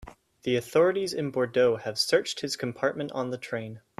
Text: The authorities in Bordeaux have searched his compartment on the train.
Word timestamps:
The 0.41 0.55
authorities 0.55 1.13
in 1.13 1.29
Bordeaux 1.29 1.75
have 1.75 1.99
searched 1.99 2.39
his 2.39 2.55
compartment 2.55 3.11
on 3.11 3.29
the 3.29 3.37
train. 3.37 3.81